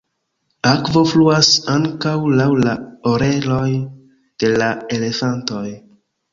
[0.69, 2.75] Akvo fluas ankaŭ laŭ la
[3.13, 3.69] oreloj
[4.41, 5.67] de la elefantoj.